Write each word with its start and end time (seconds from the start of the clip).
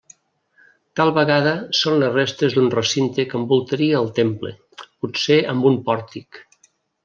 Tal 0.99 1.11
vegada 1.17 1.51
són 1.81 1.97
les 2.05 2.15
restes 2.15 2.57
d'un 2.57 2.73
recinte 2.77 3.27
que 3.33 3.39
envoltaria 3.43 4.01
el 4.05 4.11
temple, 4.23 4.57
potser 4.87 5.41
amb 5.55 5.73
un 5.75 5.81
pòrtic. 5.91 6.45